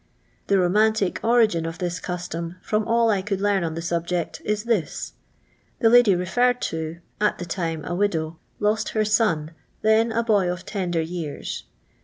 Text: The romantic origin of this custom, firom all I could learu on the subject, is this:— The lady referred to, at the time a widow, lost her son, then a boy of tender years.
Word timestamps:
The 0.47 0.57
romantic 0.57 1.19
origin 1.23 1.63
of 1.67 1.77
this 1.77 1.99
custom, 1.99 2.55
firom 2.67 2.87
all 2.87 3.11
I 3.11 3.21
could 3.21 3.39
learu 3.39 3.63
on 3.63 3.75
the 3.75 3.83
subject, 3.83 4.41
is 4.43 4.63
this:— 4.63 5.13
The 5.79 5.91
lady 5.91 6.15
referred 6.15 6.59
to, 6.73 6.97
at 7.19 7.37
the 7.37 7.45
time 7.45 7.85
a 7.85 7.93
widow, 7.93 8.39
lost 8.59 8.89
her 8.97 9.05
son, 9.05 9.51
then 9.83 10.11
a 10.11 10.23
boy 10.23 10.51
of 10.51 10.65
tender 10.65 11.01
years. 11.01 11.65